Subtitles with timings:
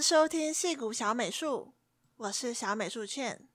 [0.00, 1.74] 收听戏谷小美术，
[2.16, 3.48] 我是小美术倩。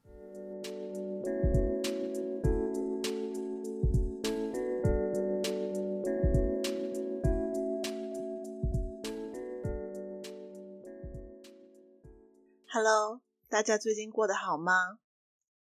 [12.68, 15.00] Hello，大家最近过得好吗？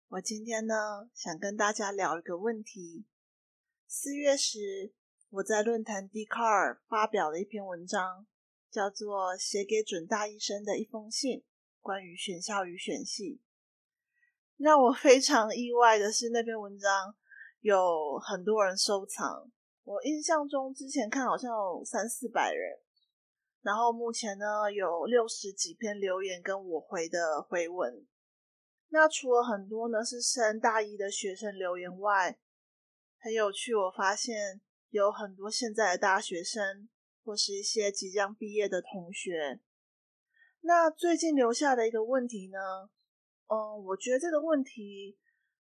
[0.09, 3.05] 我今天呢，想跟大家聊一个问题。
[3.87, 4.93] 四月时，
[5.29, 8.25] 我在论坛 Dcard 发表了一篇文章。
[8.71, 11.43] 叫做写给准大医生的一封信，
[11.81, 13.41] 关于选校与选系。
[14.55, 17.13] 让我非常意外的是，那篇文章
[17.59, 19.51] 有很多人收藏。
[19.83, 22.79] 我印象中之前看好像有三四百人，
[23.61, 28.05] 然后目前呢有六十几篇留言跟我回的回文。
[28.89, 32.37] 那除了很多呢是升大一的学生留言外，
[33.19, 36.87] 很有趣，我发现有很多现在的大学生。
[37.23, 39.59] 或是一些即将毕业的同学，
[40.61, 42.57] 那最近留下的一个问题呢？
[43.47, 45.17] 嗯，我觉得这个问题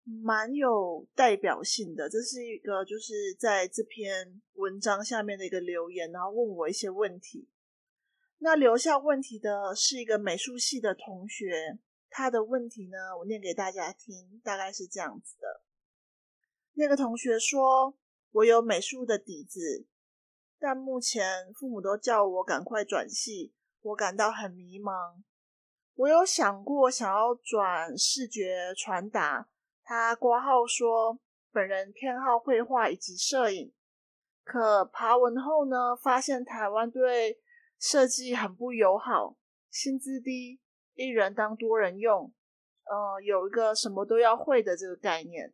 [0.04, 2.10] 蛮有代表性的。
[2.10, 7.50] 这是一个就是在这篇文章下面的一个留言，然后问我一些问题。
[8.40, 11.80] 那留下问题的是一个美术系的同学，
[12.10, 15.64] 他的问题呢，我念给大家听，大概是这样子的。
[16.73, 17.98] 那个同学说
[18.32, 19.86] ：“我有美术的底子。”
[20.66, 25.22] 但目前父母都叫我赶快转系，我感到很迷茫。
[25.94, 29.50] 我有想过想要转视觉传达，
[29.83, 31.20] 他括号说
[31.52, 33.73] 本人偏好绘画以及摄影。
[34.45, 37.42] 可爬文后呢，发现台湾对
[37.77, 39.36] 设计很不友好，
[39.70, 40.61] 薪资低，
[40.94, 42.33] 一人当多人用，
[42.86, 45.53] 呃，有一个什么都要会的这个概念。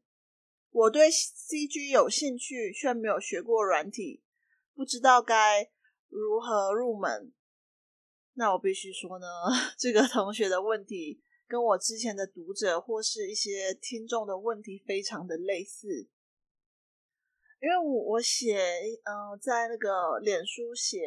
[0.70, 4.22] 我对 CG 有兴趣，却没有学过软体。
[4.80, 5.70] 不知道该
[6.08, 7.34] 如何入门，
[8.36, 9.28] 那我必须说呢，
[9.78, 16.08] 这个同学的问题跟我之前的读者或是一些听众的问题非常的类似，
[17.60, 18.58] 因为我我写
[19.04, 21.02] 嗯、在那个脸书写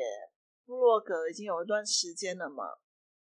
[0.67, 2.65] 部落格已经有一段时间了嘛，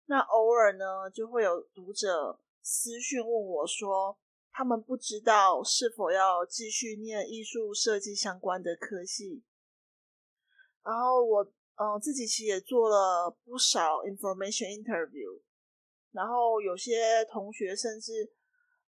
[0.07, 4.19] 那偶尔呢就会有读者私讯问我说，
[4.51, 9.43] 他们不知道是否要继续念艺术设计相关的科系。
[10.83, 11.53] 然后我
[11.83, 15.41] 嗯、自己其实也做了不少 information interview，
[16.13, 18.31] 然后有些同学甚至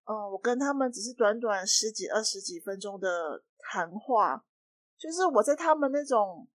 [0.04, 4.44] 嗯、我跟他们只是短短十几二十几分钟的谈话，
[4.98, 6.46] 就是我在他们那种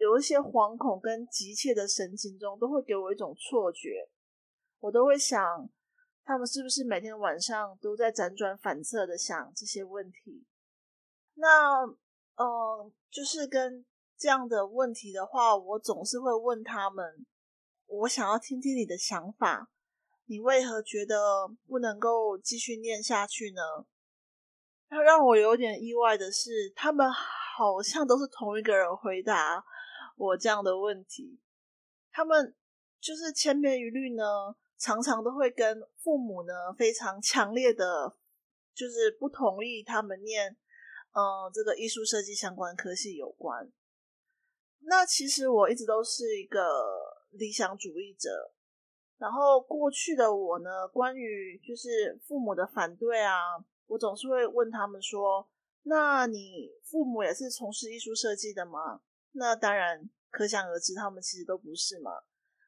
[0.00, 4.10] 有一些惶恐跟急切的神情中，都会给我一种错觉，
[4.80, 5.70] 我都会想
[6.24, 10.44] 他们是不是每天晚上都在辗转反侧的想这些问题。
[11.34, 13.84] 那嗯、就是跟。
[14.18, 17.26] 这样的问题的话，我总是会问他们：
[17.86, 19.70] 我想要听听你的想法，
[20.24, 23.62] 你为何觉得不能够继续念下去呢？
[24.88, 29.64] 那让我有点意外的是，他们好像都是同一个人回答
[30.16, 31.38] 我这样的问题。
[32.10, 32.54] 他们
[33.00, 34.24] 就是千篇一律呢，
[34.78, 38.16] 常常都会跟父母呢非常强烈的，
[38.74, 40.56] 就是不同意他们念
[41.12, 43.70] 嗯这个艺术设计相关科系有关。
[44.88, 46.60] 那其实我一直都是一个
[47.32, 48.52] 理想主义者，
[49.18, 53.34] 然后过去的我呢，关于就是父母的反对啊，
[53.88, 55.48] 我总是会问他们说
[55.82, 59.00] ：“那你父母也是从事艺术设计的吗？”
[59.34, 62.12] 那当然，可想而知，他们其实都不是嘛。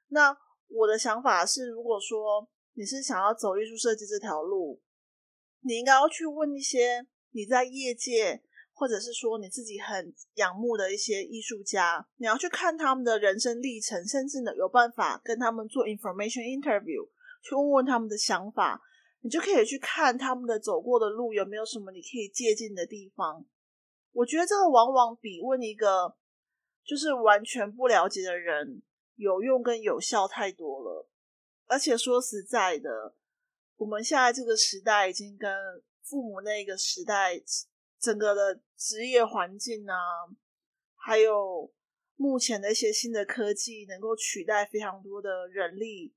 [0.09, 0.37] 那
[0.67, 4.83] 我的想法是，如果说你是想要走艺术设计这条路，
[5.61, 8.43] 你应该要去问一些你在业界。
[8.79, 17.05] 或者是说你自己很仰慕的一些艺术家，你要去看他们的人生历程，甚至呢有办法跟他们做 information interview，
[17.43, 18.81] 去问问他们的想法，
[19.21, 23.45] 你就可以去看他们的走过的路有没有什么你可以借鉴的地方。
[24.13, 26.15] 我觉得这个往往比问一个
[26.85, 28.81] 就是完全不了解的人
[29.17, 31.09] 有用跟有效太多了。
[31.67, 33.17] 而且说实在的，
[33.75, 35.51] 我们现在这个时代已经跟
[36.05, 37.43] 父母那个时代。
[38.01, 39.95] 整个的职业环境啊，
[40.95, 41.73] 还有
[42.17, 46.15] 目前的一些新的科技，能够取代非常多的人力。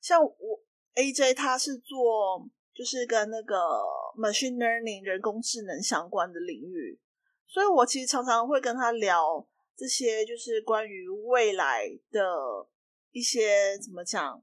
[0.00, 0.62] 像我
[0.94, 3.56] AJ，他是做就是跟那个
[4.16, 7.00] machine learning 人工智能相关的领域，
[7.46, 12.20] 所以我其实常常会跟他聊这些，就是关于未来的
[13.12, 14.42] 一些怎么讲。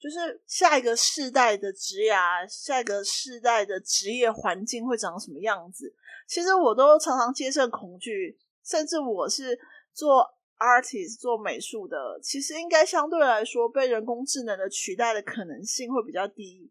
[0.00, 5.92] 就是下一个世代的职涯，下一个世代的职业环境会长什么样子？
[6.26, 9.58] 其实我都常常接受恐惧，甚至我是
[9.92, 10.24] 做
[10.58, 16.70] artist 做美术的，其实应该相对来说被人工智能的取代的可能性会比较低。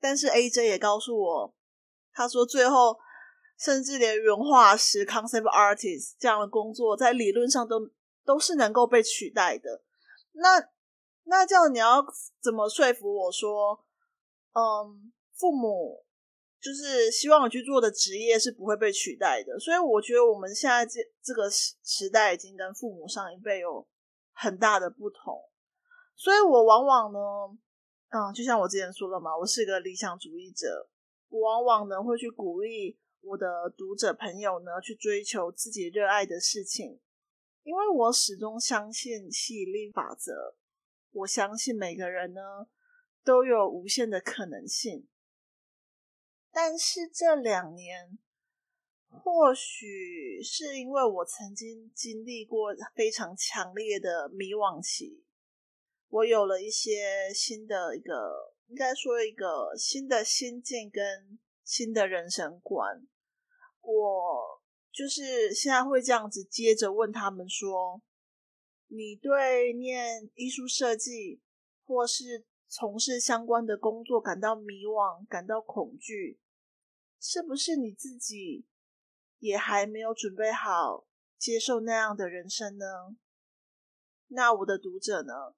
[0.00, 1.54] 但是 AJ 也告诉我，
[2.12, 2.98] 他说最后
[3.58, 7.88] 甚至连原画师 concept artist 这样的工作，在理论上都
[8.24, 9.82] 都是能够被取代的。
[10.32, 10.60] 那
[11.24, 12.04] 那这样你要
[12.40, 13.84] 怎么说服我说，
[14.52, 16.04] 嗯，父母？
[16.60, 23.84] 就是希望我去做的职业是不会被取代的，所以我觉得我们现在这这个时时代已经跟父母上一辈有
[24.32, 25.42] 很大的不同，
[26.14, 27.18] 所以我往往呢，
[28.10, 30.88] 嗯，就像我之前说的嘛，我是个理想主义者，
[31.30, 37.00] 我往往呢会去鼓励我的读者朋友呢去追求自己热爱的事情，
[37.64, 40.54] 因为我始终相信吸引力法则，
[41.12, 42.40] 我相信每个人呢
[43.22, 45.08] 都有无限的可能性。
[46.50, 48.18] 但是这两年，
[49.08, 55.24] 或许是因为我曾经经历过非常强烈的迷惘期，
[56.08, 63.06] 我有了一些新的一个，应该说一个新的心境跟新的人生观。
[63.80, 64.62] 我
[64.92, 68.02] 就是现在会这样子接着问他们说
[68.94, 71.40] ：“你对念艺术设计
[71.84, 76.38] 或是从事相关的工作感到迷惘、感到恐惧？”
[77.18, 78.66] 是不是你自己
[79.38, 81.06] 也还没有准备好
[81.38, 83.16] 接受那样的人生呢？
[84.26, 85.54] 那我的读者呢，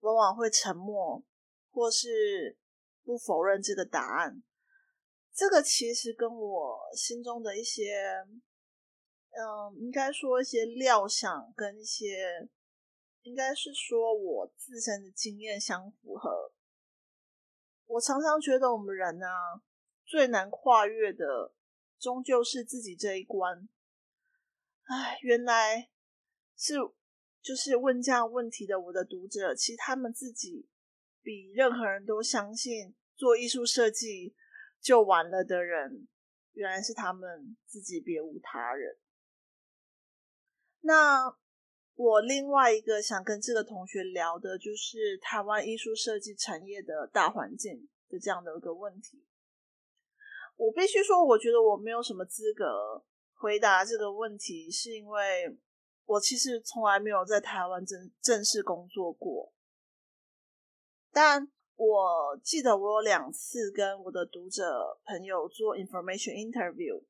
[0.00, 1.24] 往往会沉默，
[1.70, 2.58] 或是
[3.04, 4.42] 不否认这个答案。
[5.32, 8.24] 这个其实跟我心中的一些，
[9.30, 12.48] 嗯，应该说一些料想，跟一些，
[13.24, 16.52] 应该是说我自身的经验相符合。
[17.86, 19.26] 我常常觉得我们人呢，
[20.04, 21.54] 最难跨越的，
[21.98, 23.68] 终究是自己这一关。
[24.84, 25.90] 唉，原来
[26.56, 26.74] 是
[27.42, 30.68] 就是问这样问题的我的读者，其实他们自己
[31.22, 34.34] 比任何人都相信做艺术设计
[34.80, 36.08] 就完了的人，
[36.52, 38.98] 原来是他们自己，别无他人。
[40.80, 41.34] 那
[41.96, 49.24] 我另外一个想跟这个同学聊的，就是台湾艺术设计产业的大环境的这样的一个问题。
[50.56, 55.56] 我必须说，我觉得我没有什么资格回答这个问题，是因为
[56.04, 59.52] 我其实从来没有在台湾正正式工作过。
[61.12, 67.04] 但我记得我有两次跟我的读者朋友做 information interview，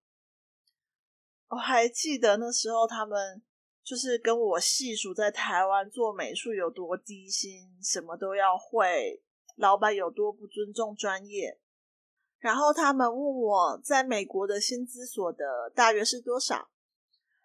[1.48, 3.42] 我还记得那时候他们
[3.84, 9.22] 就是跟我细数在台湾做美术有多低薪，什么都要会，
[9.56, 11.60] 老板有多不尊重专业。
[12.38, 16.68] 然后他们问我在美国的薪资所得大约是多少，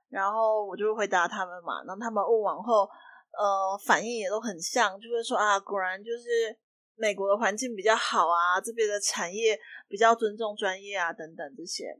[0.07, 1.83] 然后我就回答他们嘛。
[1.83, 2.89] 然后他们问完后，
[3.37, 6.57] 呃，反应也都很像，就会说啊，果然就是
[6.95, 11.97] 美国的环境比较好啊，这边的产业比较尊重专业啊，等等这些。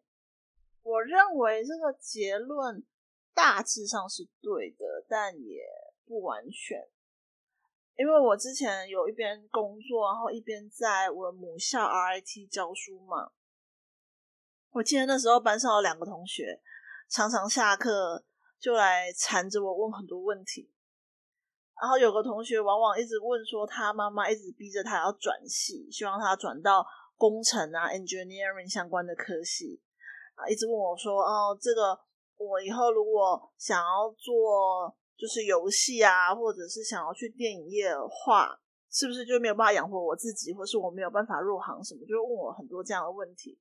[0.82, 2.84] 我认为这个结论
[3.40, 5.64] 大致上是对的，但也
[6.06, 6.86] 不完全。
[7.96, 13.32] 因为我之前有一边工作，然后一边在我母校 RIT 教书嘛。
[14.72, 16.60] 我记得那时候班上有两个同学，
[17.08, 18.26] 常常下课
[18.60, 20.70] 就来缠着我问很多问题。
[21.82, 29.82] 然后有个同学往往一直问说，他妈妈一直逼着他要转系，希望他转到工程啊、engineering 相关的科系
[30.36, 31.98] 啊，一直问我说：“哦，这个
[32.40, 38.58] 我以后如果想要做。”就是游戏啊，或者是想要去电影业的话，
[38.90, 42.00] 是不是就没有办法养活我自己，或是我没有办法入行什么？
[42.06, 43.60] 就会问我很多这样的问题，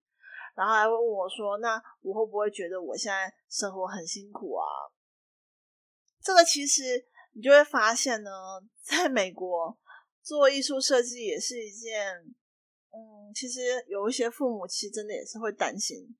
[0.54, 4.62] 然后还会问我说：“那我会不会觉得我现在生活很辛苦啊？”
[6.22, 8.30] 这个其实你就会发现呢，
[8.84, 9.76] 在美国
[10.22, 12.06] 做艺术设计也是一件，
[12.92, 16.16] 嗯，其实有一些父母其实真的也是会担心，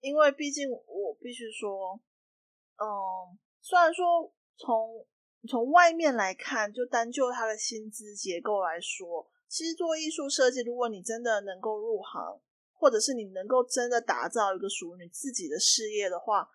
[0.00, 2.00] 因为毕竟我必须说，
[2.78, 4.32] 嗯，虽然说。
[4.62, 5.06] 从
[5.48, 12.38] 从外面来看，就单就他的薪资结构来说，其实做艺术设计，如果你真的能够入行，
[12.74, 16.46] 或者是你能够真的打造一个属于你自己的事业的话，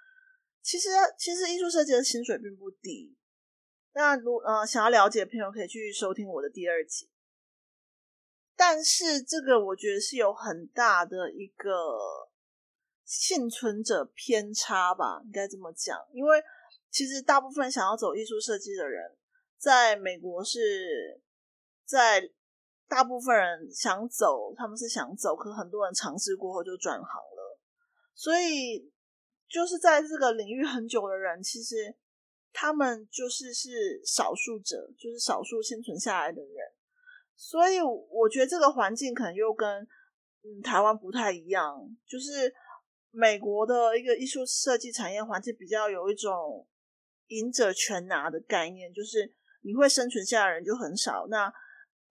[0.62, 3.18] 其实其实艺术设计的薪水并不低。
[3.94, 7.10] 那如呃想要了解的朋友可以去收听我的第二集。
[8.56, 12.30] 但是这个我觉得是有很大的一个
[13.06, 16.44] 幸存者偏差吧，应该这么讲，因为。
[16.92, 19.04] 其实，大部分想要走艺术设计的人，
[19.58, 21.22] 在美国是
[21.84, 22.32] 在
[22.88, 27.60] 大部分人想走，他们是想走，可很多人尝试过后就转行了。
[28.14, 28.90] 所以，
[29.50, 31.94] 就是在这个领域很久的人，其实
[32.54, 36.72] 他们就是是少数者，就是少数幸存下来的人，
[37.36, 39.84] 所以我觉得这个环境可能又跟
[40.44, 42.54] 嗯台湾不太一样，就是
[43.16, 46.68] 美国的一个艺术设计产业环境比较有一种
[47.28, 51.48] 赢者全拿的概念，就是你会生存下来的人就很少，那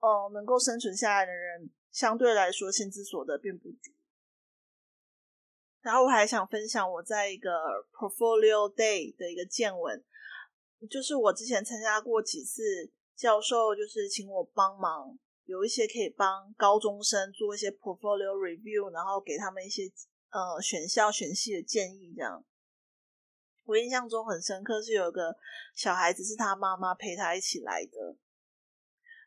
[0.00, 3.94] 哦、能够生存下来的人相对来说薪资所得并不低。
[5.82, 7.50] 然后我还想分享我在一个
[7.92, 10.02] Portfolio Day 的一个见闻。
[10.90, 12.62] 就是我之前参加过几次，
[13.14, 19.82] 教授就是请我帮忙，有一些可以帮高中生做一些 portfolio review，然后给他们一些
[20.34, 22.12] 呃选校选系的建议。
[22.14, 22.44] 这样，
[23.64, 25.34] 我印象中很深刻，是有个
[25.74, 28.16] 小孩子是他妈妈陪他一起来的，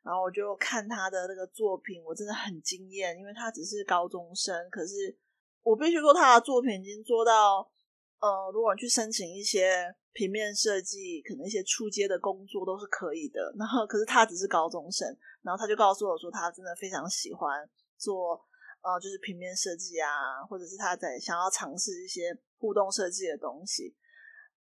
[0.04, 5.18] 然后我就看他的那个作品，我真的很惊艳，因为他只是高中生，可是
[5.64, 7.72] 我必须说他的作品已经做到，
[8.20, 9.96] 呃，如果你去申请一些。
[10.14, 15.08] 平面设计可能一些初阶的工作都是可以的， 然后可是他只是高中生，
[15.44, 18.44] 然后他就告诉我说他真的非常喜欢做
[18.82, 23.96] 呃就是平面设计啊，或者是他在想要尝试一些互动设计的东西，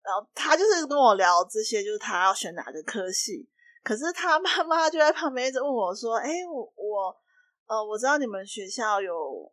[0.04, 3.50] 然后他就是跟我聊这些，就是他要选哪个科系，
[3.84, 7.16] 可是他妈妈就在旁边一直问我说，哎，我我
[7.68, 9.52] 呃我知道你们学校有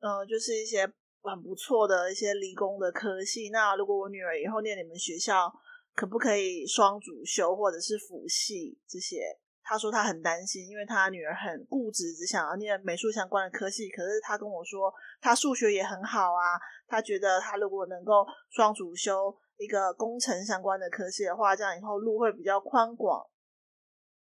[0.00, 0.92] 呃就是一些。
[1.20, 3.50] 很不错的一些理工的科系。
[3.50, 5.52] 那如果我女儿以后念你们学校，
[5.94, 9.36] 可不可以双主修或者是辅系这些？
[9.68, 13.86] 他说他很担心，因为他女儿很固执，只想要念美术相关的科系。
[13.90, 16.56] 可是他跟我说，他数学也很好啊，
[16.86, 23.22] 他觉得他如果能够双主修一个工程相关的科系的话，这样以后路会比较宽广。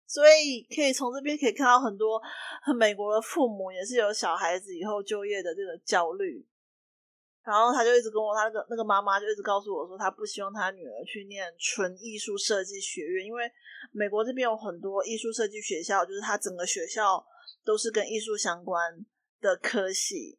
[0.06, 2.18] 所以可以从这边可以看到很多
[2.78, 6.48] 美国的父母也是有小孩子以后就业的这个焦虑。
[7.48, 13.50] 然后他就一直跟我，他那个那个妈妈就一直告诉我说，他不希望他女儿去念纯艺术设计学院，因为
[13.90, 17.24] 美国这边有很多艺术设计学校，就是他整个学校
[17.64, 19.02] 都是跟艺术相关
[19.40, 20.38] 的科系。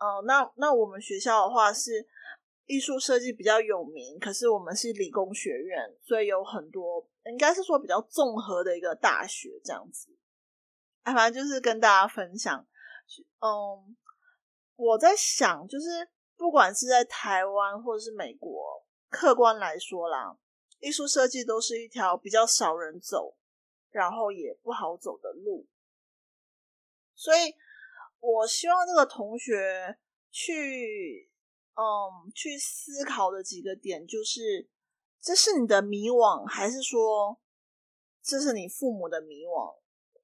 [0.00, 2.04] 哦、那那我们学校的话是
[2.66, 10.08] 艺术设计比较有名，可是我们是理工学院，所以有很多应该是说比较综合的一个大学这样子。
[11.04, 12.66] 哎，反正就是跟大家分享。
[13.38, 13.96] 嗯，
[14.74, 15.86] 我在想就是。
[16.38, 20.38] 不管是在台湾或者是美国，客观来说啦，
[20.78, 23.36] 艺术设计都是一条比较少人走，
[23.90, 25.66] 然后也不好走的路。
[27.14, 27.54] 所以，
[28.20, 29.98] 我希望这个同学
[30.30, 31.28] 去，
[31.74, 34.68] 嗯，去思考的几个点，就是
[35.20, 37.40] 这是你的迷惘，还是说
[38.22, 39.76] 这是你父母的迷惘？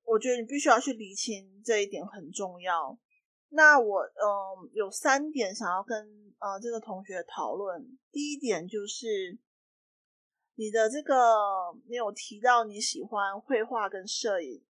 [0.05, 2.97] 我觉得你必须要去厘清这一点，很重要。
[3.57, 5.97] 那我嗯有三点想要跟
[6.41, 7.97] 呃这个同学讨论。
[8.11, 9.39] 第一点就是
[10.57, 11.15] 你的这个，
[11.89, 14.65] 你有提到你喜欢绘画跟摄影，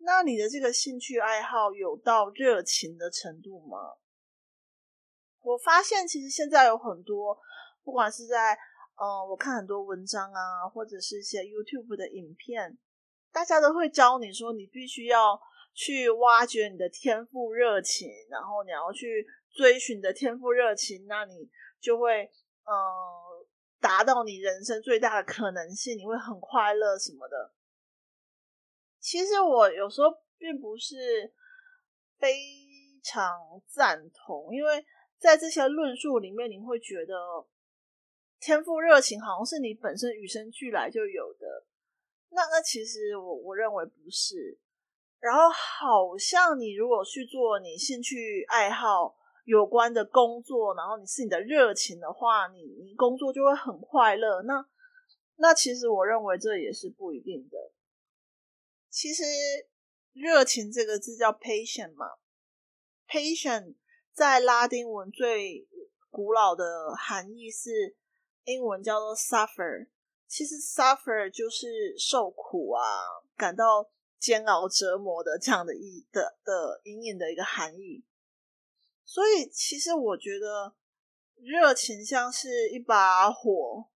[0.00, 3.96] 那你的这个兴趣爱好有到热情的程度吗？
[5.40, 7.38] 我发现其实现在有很多，
[7.82, 8.52] 不管是在
[8.96, 12.78] 嗯我看很多文章啊，或者是一些 YouTube 的影片，
[13.32, 15.40] 大家都会教你说你必须要。
[15.78, 21.48] 去挖掘你的天赋热情，然后你要去追寻你的天赋热情，那你
[21.80, 22.24] 就会
[22.64, 22.74] 嗯
[23.80, 27.54] 达到你人生最大的可能性，你会很快乐什么的。
[28.98, 31.32] 其实我有时候并不是
[32.18, 32.34] 非
[33.04, 34.84] 常赞同，因为
[35.16, 37.14] 在这些论述里面，你会觉得
[38.40, 41.66] 天赋热情好像是你本身与生俱来就有的。
[42.30, 44.58] 那那其实我我认为不是。
[45.20, 54.42] 然后好像你如果去做你兴趣爱好有关的工作，然后你是你的热情的话，你你工作就会很快乐。
[54.42, 54.64] 那
[55.36, 57.72] 那其实我认为这也是不一定的。
[58.90, 59.24] 其实
[60.12, 62.06] 热情这个字叫 patient 嘛
[63.08, 63.74] ，patient
[64.12, 65.66] 在拉丁文最
[66.10, 67.96] 古老的含义是
[68.44, 69.88] 英文叫做 suffer。
[70.28, 72.84] 其实 suffer 就是受苦啊，
[73.36, 73.90] 感到。
[74.18, 78.04] 煎熬折磨的这样的意的的隐隐的一个含义，
[79.04, 80.74] 所以其实我觉得
[81.36, 83.88] 热情像是一把火，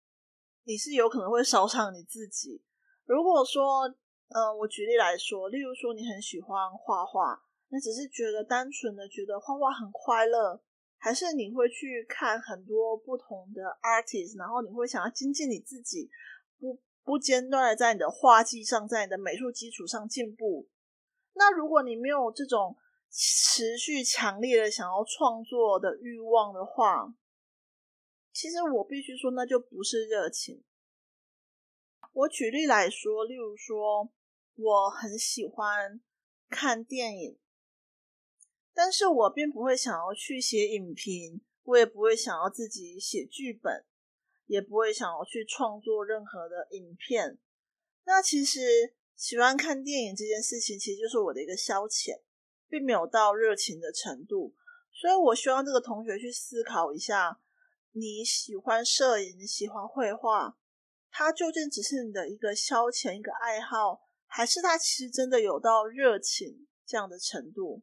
[0.64, 2.62] 你是有可能会烧伤你自己。
[3.04, 3.88] 如果说，
[4.28, 10.62] 嗯、呃，我举例来说，例如说你很喜欢画画，那只是觉得单纯的觉得画画很快乐，
[10.98, 16.08] 还是你会去看很多不同的 artist，然后你会想要精进你自己，
[17.04, 20.68] 不间断的在你的画技上，在你的美术基础上进步。
[21.34, 22.76] 那如果你没有这种
[23.10, 27.14] 持续强烈的想要创作的欲望的话，
[28.32, 30.64] 其实我必须说，那就不是热情。
[32.12, 34.10] 我举例来说，例如说，
[34.54, 36.00] 我很喜欢
[36.48, 37.38] 看电影，
[38.74, 43.84] 但是我并不会想要去写影评，我也不会想要自己写剧本，
[44.52, 47.38] 也不会想要去创作任何的影片。
[48.04, 52.20] 那其实喜欢看电影这件事情，其实就是我的一个消遣，
[52.68, 54.54] 并没有到热情的程度。
[54.92, 57.40] 所以我希望这个同学去思考一下：
[57.92, 60.58] 你喜欢摄影，你喜欢绘画，
[61.10, 67.82] 它究竟只是你的一个消遣、一个爱好，还是它其实真的有到热情这样的程度？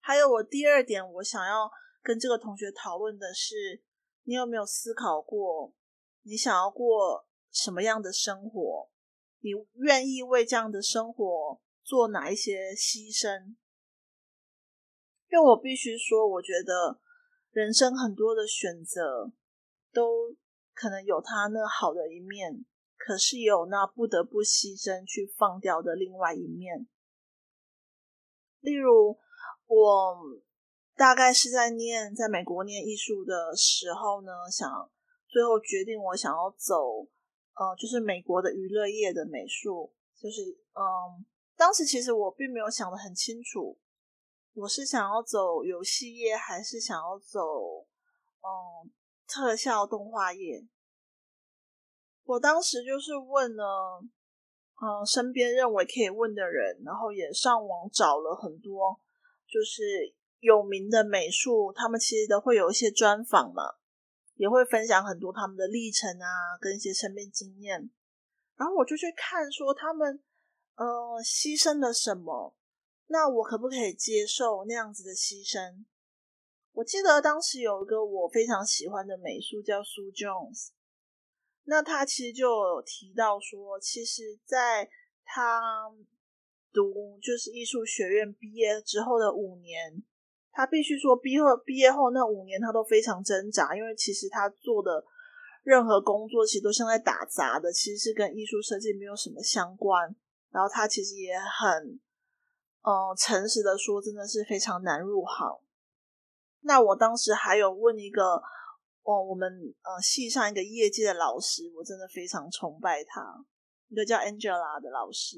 [0.00, 1.70] 还有，我第二点，我想要
[2.02, 3.82] 跟这个同学讨论的是：
[4.28, 5.72] 你有没有思考过，
[6.20, 8.90] 你想要过什么样的生活？
[9.40, 13.56] 你愿意为这样的生活做哪一些牺牲？
[15.30, 17.00] 因为我必须说，我觉得
[17.52, 19.32] 人生很多的选择
[19.94, 20.36] 都
[20.74, 22.66] 可能有它那好的一面，
[22.98, 26.86] 可是也有那不得不牺牲去放掉的另外一面。
[28.60, 29.18] 例如，
[29.64, 30.18] 我
[30.98, 34.68] 大概是在念在美国念艺术的时候呢，想
[35.28, 37.06] 最后决定我想要走。
[37.54, 40.42] 呃，就是美国的娱乐业的美术，就是
[40.74, 41.24] 嗯，
[41.56, 43.78] 当时其实我并没有想得很清楚，
[44.54, 47.40] 我是想要走游戏业，还是想要走
[48.42, 48.90] 嗯
[49.26, 50.66] 特效动画业。
[52.24, 54.00] 我当时就是问了
[54.80, 59.00] 嗯身边认为可以问的人，然后也上网找了很多，
[59.48, 63.62] 就是有名的美术，他们其实都会有一些专访嘛。
[64.36, 67.90] 也会分享很多他们的历程啊，跟一些生命经验。
[68.56, 70.22] 然后我就去看说他们，
[70.76, 70.86] 呃，
[71.24, 72.54] 牺牲了什么？
[73.08, 75.84] 那我可不可以接受那样子的牺牲？
[76.70, 80.68] 我记得当时有一个我非常喜欢的美术叫苏 Jones，
[81.64, 84.88] 那他其实就有提到说，其实在
[85.24, 85.90] 他
[86.72, 90.04] 读就是艺术学院毕业之后的五年。
[90.58, 95.04] 他必须说，毕业毕业后那五年，他都非常挣扎，因为其实他做的
[95.62, 100.12] 任何工作，其实都像在打杂的，其实是跟艺术设计没有什么相关。
[100.50, 102.00] 然后他其实也很，
[102.82, 105.60] 呃，诚实的说，真的是非常难入行。
[106.62, 108.42] 那我当时还有问一个，
[109.04, 109.48] 哦，我们
[109.84, 113.22] 呃系上一个业界的老师，我真的非常崇拜他，
[113.86, 115.36] 一个叫 Angela 的老师。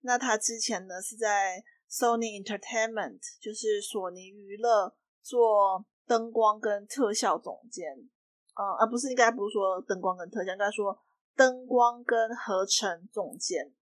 [0.00, 1.62] 那他之前呢是在。
[1.90, 8.10] Sony Entertainment 就是索尼娱乐做灯光跟特效总监，
[8.54, 10.98] 呃，而不是应该不是说灯光跟特效，应该说
[11.34, 13.74] 灯光跟合成总监。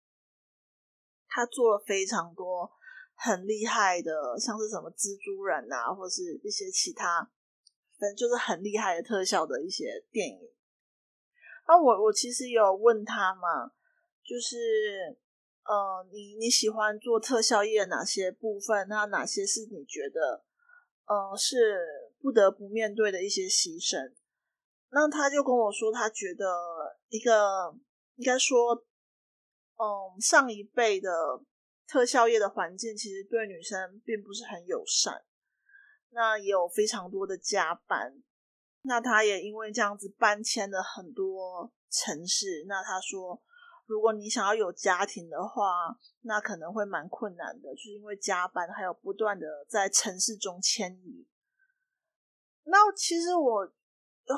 [1.26, 2.70] 他做了非常多
[3.14, 7.30] 很厉害的，像是什么蜘蛛人啊，或是一些其他，
[7.98, 10.38] 反正就是很厉害的特效的一些电影。
[11.66, 13.72] 那我我其实有问他嘛，
[14.22, 15.16] 就是。
[15.66, 18.86] 呃，你你喜欢做特效业哪些部分？
[18.86, 20.44] 那哪些是你觉得，
[21.06, 21.80] 呃，是
[22.20, 24.12] 不得不面对的一些牺牲？
[24.90, 26.46] 那他就跟我说，他觉得
[27.08, 27.74] 一个
[28.16, 28.74] 应该说，
[29.76, 31.10] 嗯，上一辈的
[31.88, 35.24] 特效业的环境其实对女生并不是很友善，
[36.10, 38.22] 那也有非常多的加班。
[38.82, 42.66] 那他也因为这样子搬迁了很多城市。
[42.68, 43.42] 那他说。
[43.86, 51.26] 如果你想要有家庭的话，那可能会蛮困难的，就是因为加班，还有不断的在城市中迁移。
[52.64, 53.72] 那其实我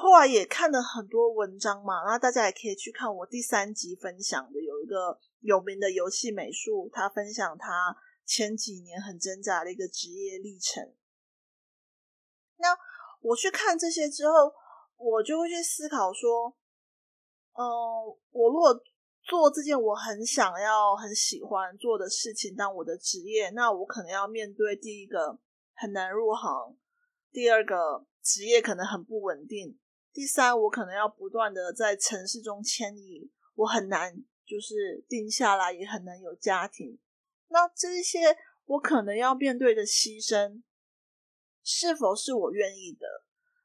[0.00, 10.92] 后来也看了很多文章嘛，那大家也可以去看我第三集分享的，有一个有名的游戏美术，他分享他前几年很挣扎的一个职业历程。
[12.56, 12.76] 那
[13.20, 14.52] 我去看这些之后，
[14.96, 16.56] 我就会去思考说，
[17.52, 17.64] 嗯、
[18.32, 18.74] 我如果
[19.26, 25.40] 做这件我很想要、很喜欢做的事情当我的职业，那我可能要面对第一个
[25.74, 26.76] 很难入行，
[27.32, 29.76] 第二个职业可能很不稳定，
[30.12, 36.96] 第三我可能要不断的在城市中迁移，我很难就是定下来，也很难有家庭。
[37.48, 40.62] 那这些我可能要面对的牺牲，
[41.64, 43.24] 是否是我愿意的？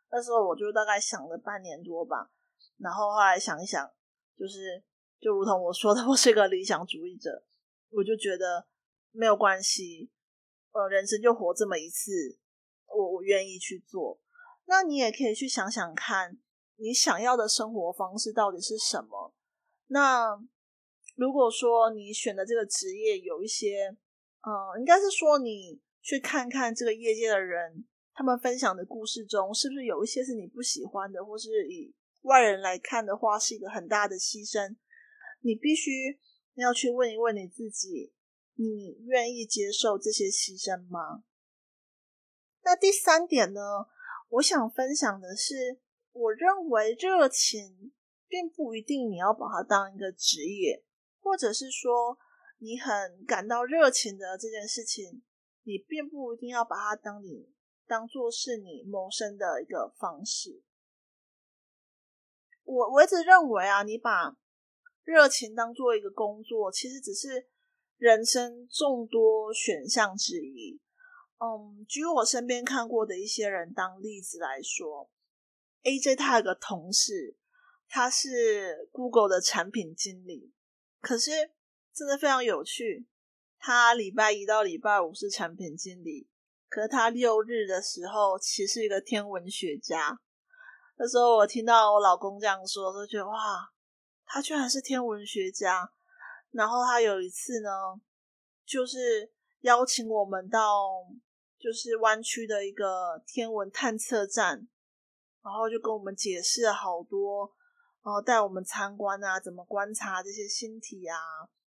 [0.10, 2.32] 那时候我就大概想了半年多吧，
[2.80, 3.91] 然后后来想一想，
[4.36, 4.84] 就是。
[5.21, 7.43] 就如同我说的，我是一个理想主义者，
[7.91, 8.67] 我就觉得
[9.12, 10.10] 没有关系，
[10.71, 12.39] 呃，人生就活这么一次，
[12.88, 14.19] 我我愿意去做。
[14.65, 16.39] 那你也可以去想想看，
[16.77, 19.36] 你想要的生活方式到底是什么？
[19.88, 20.41] 那
[21.15, 23.95] 如果说你选的这个职业有一些，
[24.41, 34.75] 呃，应该是说你去看看这个业界的人，他们分享的故事中，是不是有一些是你不喜欢的，或是以外人来看的话，是一个很大的牺牲。
[35.41, 36.19] 你必须
[36.56, 38.13] 要去问一问你自己，
[38.56, 41.23] 你愿意接受这些牺牲吗？
[42.63, 43.62] 那第三点呢，
[44.30, 45.80] 我想分享的是，
[46.12, 47.91] 我认为热情
[48.27, 50.84] 并不一定你要把它当一个职业，
[51.19, 52.19] 或者是说
[52.60, 55.23] 你很感到热情的这件事情，
[55.63, 57.49] 你并不一定要把它当你
[57.88, 60.62] 当做是你谋生的一个方式。
[62.63, 64.38] 我我一直认为啊，你把
[65.04, 67.48] 热情当做一个工作，其实只是
[67.98, 70.80] 人生众多选项之一。
[71.40, 75.10] 嗯，举我身边看过的一些人当例子来说
[75.84, 77.36] ，AJ 他有个同事，
[77.90, 80.54] 他是 Google 的产品经理，
[81.02, 81.32] 可是
[81.94, 83.08] 真的非常有趣。
[83.58, 86.28] 他礼拜一到礼拜五是产品经理，
[86.70, 90.20] 可是他六日的时候其实是一个天文学家。
[90.98, 93.70] 那时候我听到我老公这样说，就觉得哇，
[94.32, 95.91] 他居然是天文学家。
[96.52, 97.70] 然后他有一次呢，
[98.65, 101.06] 就是邀请我们到。
[101.63, 104.67] 就是湾区的一个天文探测站，
[105.44, 107.54] 然后就跟我们解释了好多，
[108.04, 111.15] 然后带我们参观啊，怎么观察这些星体啊，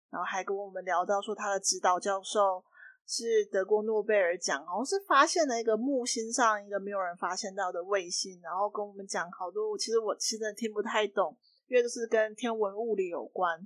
[0.09, 2.63] 然后还跟我们聊到说他的指导教授
[3.05, 11.37] 是得过诺贝尔奖，好像是发现了一个木星上一个没有人发现到的卫星，然后跟我们讲好多，其实我其实听不太懂，
[11.71, 13.65] 因为都是跟天文物理有关，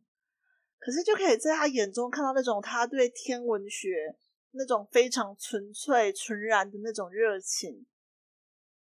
[0.77, 4.15] 可是就可以在他眼中看到那种他对天文学。
[4.57, 7.85] 那种非常纯粹、纯然的那种热情。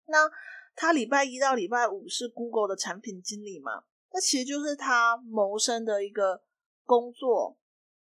[0.06, 0.26] 那
[0.74, 3.84] 他礼拜一到礼拜五是 Google 的产品经理嘛？
[4.10, 6.42] 那其实就是他谋生的一个
[6.86, 7.58] 工作。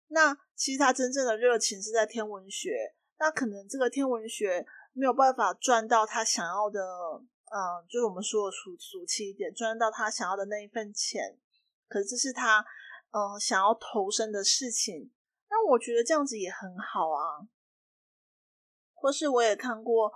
[0.06, 2.94] 那其实他真正的热情是在天文学。
[3.18, 6.80] 那可能这个天文学没有办法赚到他想要的，
[7.50, 11.38] 嗯，就是我们说的俗俗气一点，赚到他想要的那一份钱。
[11.88, 12.64] 可是这是他，
[13.10, 15.10] 嗯，想要投身的事情。
[15.50, 17.48] 那我觉得这样子也很好啊，
[18.92, 20.12] 或是我也看过，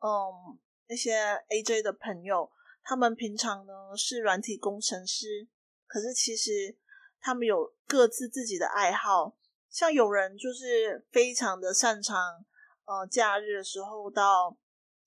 [0.00, 5.48] 嗯，那些 AJ 的朋友，他们平常呢是软体工程师，
[5.86, 6.76] 可是其实
[7.20, 9.34] 他们有各自自己的爱好，
[9.70, 12.44] 像有人就是非常的擅长，
[12.84, 14.54] 呃，假日的时候到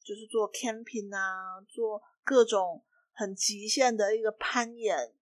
[0.07, 5.13] 就是做 camping 啊，做各种很极限的一个攀岩，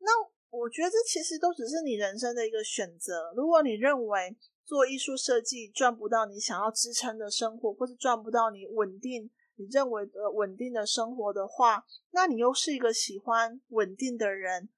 [0.00, 0.10] 那。
[0.50, 3.34] 我觉得这其实都只是你人生的一个选择。
[3.36, 14.70] 如果你认为做艺术设计赚不到你想要支撑的生活，或是赚不到你稳定、你认为的稳定的生活的话，那你又是一个喜欢稳定的人，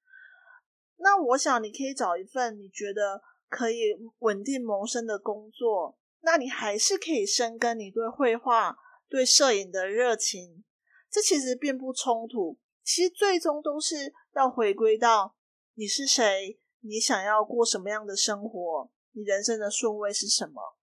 [0.97, 8.77] 那我想你可以找一份你觉得可以稳定谋生的工作，那你还是可以深耕你对绘画、
[9.11, 10.65] 对摄影的热情。
[11.11, 15.37] 这其实并不冲突，其实最终都是要回归到。
[15.75, 16.59] 你是谁？
[16.81, 18.91] 你想要过什么样的生活？
[19.13, 20.77] 你人生的顺位是什么？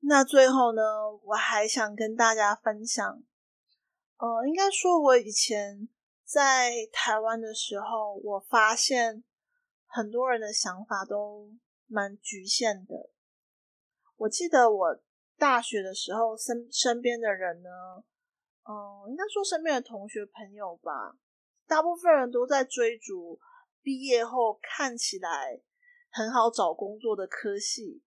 [0.00, 0.82] 那最后呢，
[1.24, 3.22] 我还想跟大家分享，
[4.18, 5.88] 呃，应该说，我以前
[6.24, 9.24] 在台湾的时候，我发现
[9.86, 11.52] 很多人的想法都
[11.86, 13.10] 蛮局限的。
[14.16, 15.02] 我记得我
[15.38, 17.70] 大学的时候，身身边的人呢，
[18.68, 21.16] 嗯、应该说身边的同学朋友吧。
[21.66, 23.40] 大部分人都在追逐
[23.82, 25.60] 毕业后看起来
[26.10, 28.02] 很好找工作的科系，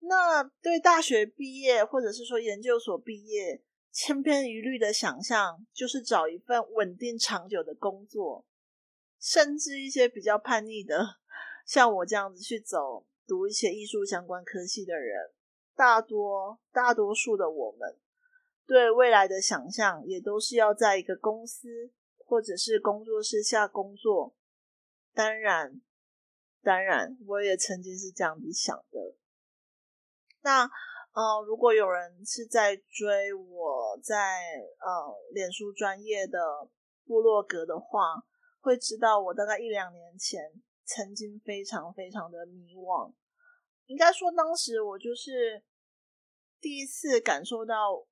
[0.00, 3.62] 那对大学毕业或者是说研究所毕业，
[3.92, 8.44] 千篇一律的想象就是找一份稳定长久的工作，
[9.20, 11.18] 甚至一些比较叛逆的，
[11.64, 15.30] 像我这样子去走读一些艺术相关科系的人，
[15.76, 17.96] 大多大多数的我们
[18.66, 21.92] 对未来的想象也都是要在一个公司。
[22.28, 24.34] 或者是工作室下工作，
[25.14, 25.80] 当然，
[26.60, 29.14] 当然，我也曾经是这样子想的。
[30.42, 30.64] 那
[31.12, 34.42] 呃，如果有人是在追我在
[34.80, 36.68] 呃脸书专业的
[37.06, 38.26] 部落格的话，
[38.60, 43.12] 会知道我大概一两年前曾经非常非常的迷惘。
[43.86, 45.62] 应该说，当时我就是
[46.60, 48.04] 第一次感受到，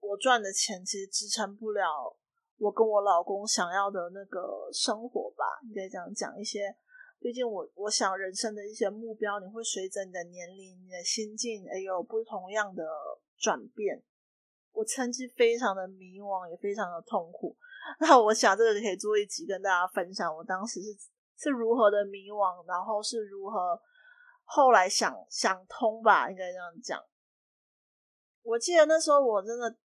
[0.00, 2.16] 我赚的钱其实支撑不了。
[2.58, 6.74] 我跟我老公想要的那个生活吧，应该这样讲一些。
[7.18, 12.84] 毕竟我我想人生的一些目标，你会随着你的年龄、你的心境，也有不同样的
[13.38, 14.02] 转变。
[14.72, 17.56] 我曾经非常的迷惘，也非常的痛苦。
[18.00, 20.92] 那我想这个可以做一集跟大家分享，我当时是
[21.38, 23.80] 是如何的迷惘，然后是如何
[24.46, 27.04] 后来想想通吧，应该这样讲。
[28.42, 29.76] 我记得那时候我真的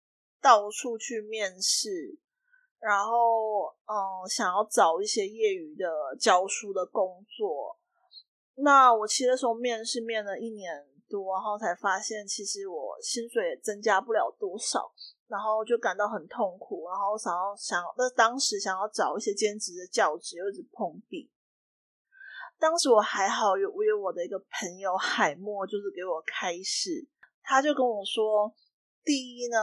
[0.40, 2.18] 到处去面试。
[2.82, 5.86] 然后嗯，想要找一些业余的
[6.18, 7.78] 教书的工作。
[8.54, 14.90] 那我其实那时候面试面了一年多，然后才发现其实我薪水也增加不了多少，
[15.28, 21.30] 然后就感到很痛苦，然后想要想那当时想要找一些兼职的教职，又一直碰壁。
[22.60, 27.08] 当时我还好有我有我的一个朋友海默，就是给我开示，
[27.42, 28.54] 他就跟我说：
[29.02, 29.56] 第一呢，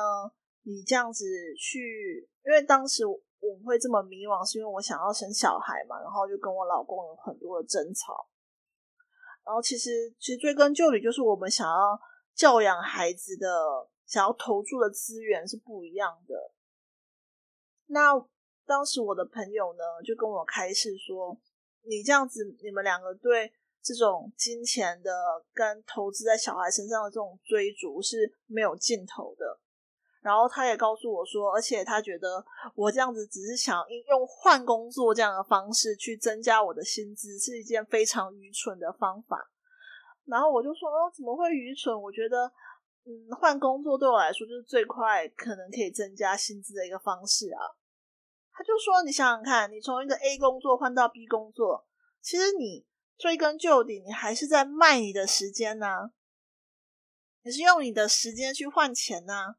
[0.63, 3.15] 你这样子去，因为当时我
[3.63, 8.27] 会这么迷惘，是因为我想要生小孩嘛，然后就跟我老公有很多的争吵。
[9.45, 11.99] 然后其实其实追根究底，就是我们想要
[12.33, 16.51] 教养孩子的，想要投注的资源是不一样的。
[17.85, 18.19] 那
[18.65, 21.39] 当时我的朋友呢，就跟我开示说。
[21.87, 25.11] 你这样子，你们两个对这种金钱的
[25.53, 29.59] 跟投资在小孩身上的这种追逐是没有尽头的。
[30.21, 32.43] 然后他也告诉我说，而且他觉得
[32.75, 39.49] 我这样子只是想用换工作这样的方式去增加我的薪资，是一件非常愚蠢的方法。
[40.25, 41.95] 然后我就说，哦，怎么会愚蠢？
[42.01, 42.51] 我觉得，
[43.05, 47.63] 嗯，换工作对我来说就是最快可能可以增加薪资的一个方式啊。
[48.57, 51.85] 他就说：“你想想看，你从一个 A 工作换到 B 工作，
[52.23, 56.09] 其实你追根究底，你还是在卖你的时间呐，
[57.43, 59.57] 你是用你的时间去换钱呐。”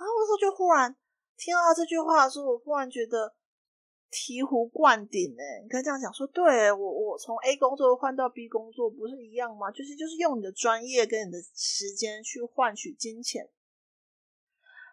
[0.00, 0.96] 然后我说，就忽然
[1.36, 3.34] 听到他这句话的时候，我忽然觉得
[4.10, 5.60] 醍醐灌顶哎！
[5.62, 9.70] 你可以这样讲说，对我，我从 A 工作换到 B 工作，不是一样吗？
[9.70, 13.50] 就是就是用你的专业跟你的时间去换取金钱。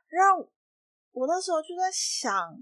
[0.09, 0.37] 让
[1.11, 2.61] 我那时候就在想。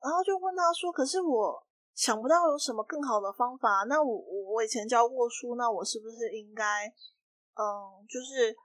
[0.00, 3.84] 然后就问他说：“可是我想不到有什么更好的方法。
[3.88, 4.18] 那我
[4.52, 6.86] 我以前教过书，那我是不是应该，
[7.56, 8.56] 嗯，就是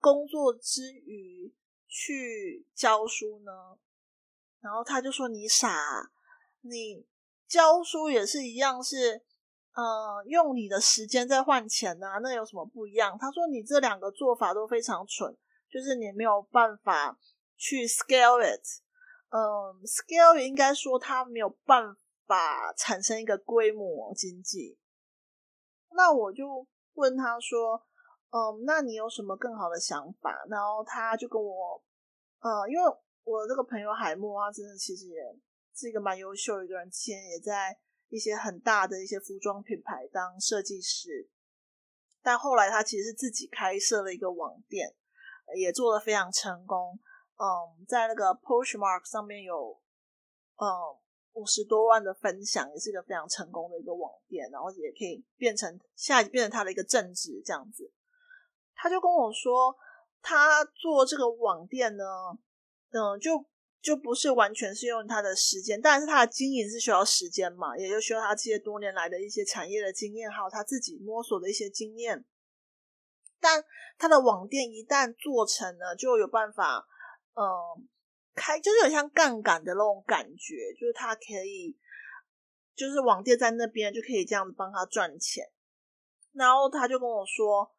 [0.00, 1.54] 工作之余
[1.88, 3.52] 去教书呢？”
[4.62, 6.10] 然后他就说：“你傻，
[6.62, 7.06] 你
[7.46, 9.22] 教书也是一样，是
[9.74, 15.36] 嗯，用你的时间在换钱啊，那有什么不一样？”他说：“你这两个做法都非常蠢，
[15.70, 17.18] 就是你没有办法
[17.58, 18.62] 去 scale it。”
[19.32, 24.78] 嗯，scale 应该说它没有办法产生一个规模经济。
[25.94, 27.82] 那我就问他说
[28.28, 31.82] ：“嗯，那你有什么更好的想法？”然后他就跟我，
[32.40, 32.82] 呃、因为
[33.24, 35.20] 我这个朋友海默啊，真的其实也
[35.74, 37.78] 是一个蛮优秀一个人，之前也在
[38.10, 41.30] 一些很大的一些服装品牌当设计师，
[42.22, 44.94] 但后来他其实是自己开设了一个网店，
[45.56, 46.98] 也做得非常成功。
[47.42, 49.76] 嗯，在那个 Poshmark 上面有
[50.58, 50.68] 嗯
[51.32, 57.90] 五十多万的分享，也是一个非常成功的一个网店，然后也可以变成现在变成他的一个正职这样子。
[58.76, 59.76] 他就跟我说，
[60.20, 62.04] 他做这个网店呢，
[62.92, 63.44] 嗯，就
[63.80, 72.24] 就不是完全是用他的时间，但是他的经营是需要时间嘛，也就需要他这些多年来的一些产业的经验，还有他自己摸索的一些经验。
[73.40, 73.64] 但
[73.98, 76.86] 他的网店一旦做成了，就有办法。
[77.34, 77.88] 嗯，
[78.34, 81.74] 开就是有像杠杆的那种感觉，就是他可以，
[82.74, 85.50] 就是网店在那边就可以这样子帮他赚钱。
[86.32, 87.70] 然后他就跟我说，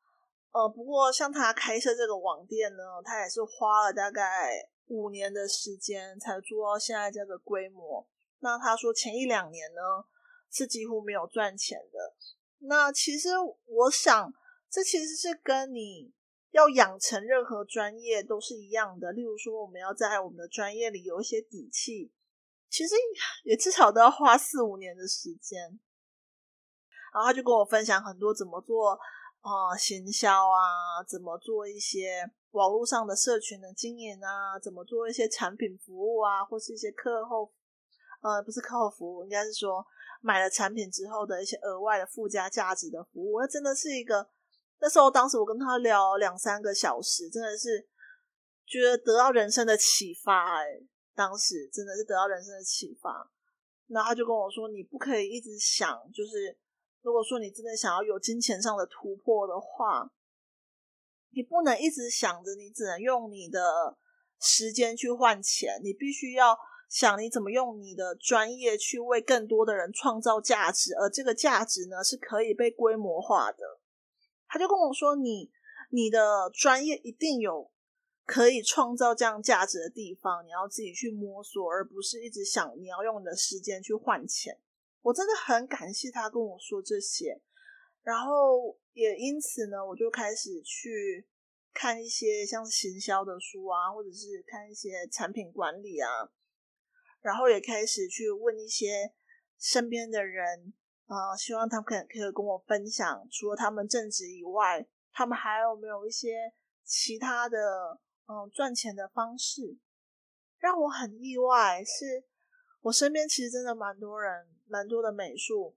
[0.51, 8.07] 呃，不过像他开设这个网店呢，他也是花了大概五年的时间才做到现在这个规模。
[8.39, 9.81] 那他说前一两年呢
[10.51, 12.15] 是几乎没有赚钱的。
[12.59, 13.29] 那其实
[13.65, 14.33] 我想，
[14.69, 16.11] 这其实是跟你。
[16.53, 22.13] 要养成任何专业都是一样的，例如说，我们要在我们的专业里有一些底气，
[22.69, 22.93] 其实
[23.43, 25.79] 也至少都要花四五年的时间。
[27.11, 28.91] 然后他就跟我分享很多怎么做
[29.41, 37.51] 啊、行销啊，怎么做一些网络上的社群的经营啊，怎么做一些产品服务啊，或是一些课后
[38.21, 39.83] 呃不是课后服务，应该是说
[40.21, 44.29] 买了产品之后的一些额外的附加价值的服务，那真的是一个。
[44.83, 47.87] 那时候，当时我跟他聊两三个小时，真的是
[48.65, 50.59] 觉得得到人生的启发。
[50.59, 50.65] 哎，
[51.15, 53.31] 当时真的是得到人生的启发。
[53.87, 56.57] 然后他就跟我说：“你不可以一直想，就是
[57.01, 60.11] 如果说你真的想要有金钱上的突破的话，
[61.29, 63.95] 你不能一直想着你只能用你的
[64.41, 66.57] 时间去换钱，你必须要
[66.89, 73.79] 想你怎么用你的专业去为更多的人创造价值，而这个价值呢，是可以被规模化的。”
[74.53, 75.49] 他就跟我说：“你
[75.89, 77.71] 你的专业一定有
[78.23, 84.55] 可以创造这样价值的地方，你要自己去摸索，而不是一直想你要用你的时间去换钱。”
[85.01, 87.41] 我真的很感谢他跟我说这些，
[88.03, 91.27] 然后也因此呢，我就开始去
[91.73, 96.07] 看一些像行销的书啊，或者是看一些产品管理啊，
[97.21, 99.15] 然后也开始去问一些
[99.57, 100.75] 身边的人，
[101.07, 109.77] 呃，希望他们可可以跟我分享，除了他们正职以外，他们还有没有一些其他的嗯、赚钱的方式？
[110.57, 112.23] 让我很意外，是
[112.81, 115.75] 我身边其实真的蛮多人，蛮多的美术，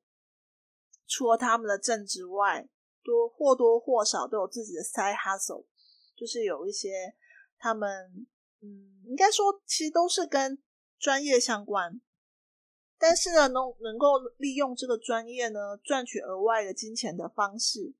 [1.08, 2.68] 除了他们的正职外，
[3.02, 5.66] 多或多或少都有自己的 side hustle，
[6.14, 7.16] 就是有一些
[7.58, 8.26] 他们
[8.60, 10.62] 嗯，应该说其实都是跟
[10.98, 12.00] 专业相关，
[12.98, 17.94] 但是呢，能能够利用这个专业呢，赚取额外的金钱的方式，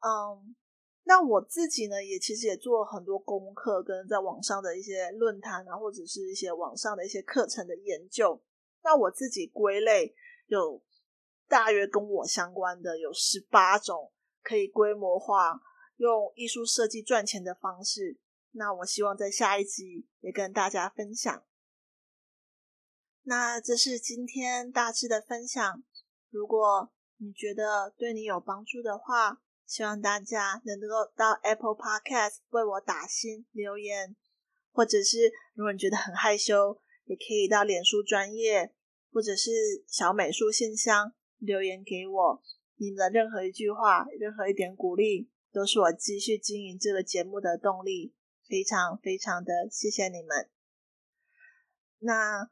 [0.00, 0.54] 嗯，
[1.04, 8.40] 那我自己呢，也其实也做了很多功课，跟在网上的一些论坛啊，或者是一些网上的一些课程的研究，
[8.82, 10.14] 那我自己归类
[10.46, 10.82] 有
[11.48, 14.12] 大约跟我相关的有十八种。
[14.42, 15.60] 可以规模化
[15.98, 18.18] 用艺术设计赚钱的方式，
[18.52, 21.44] 那我希望在下一集也跟大家分享。
[23.30, 25.84] 那这是今天大致的分享。
[26.30, 34.16] 如果你觉得对你有帮助的话，希望大家能够到 Apple Podcast 为我打新留言，
[34.72, 38.74] 或者是如果你觉得很害羞，也可以到脸书专业
[39.12, 39.52] 或者是
[39.86, 42.42] 小美术信箱留言给我。
[42.78, 48.12] 你们的任何一句话，任何一点鼓励，都是我继续经营这个节目的动力。
[48.48, 50.50] 非常非常的谢谢你们。
[52.00, 52.50] 那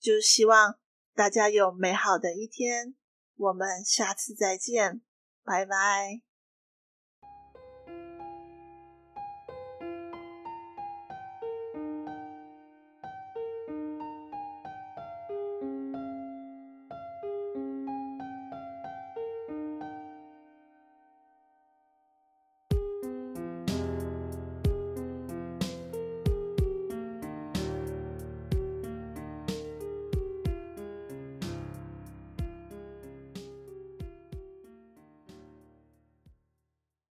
[0.00, 0.78] 就希望
[1.14, 2.94] 大家有美好的一天。
[3.36, 5.02] 我们下次再见，
[5.44, 6.29] 拜拜。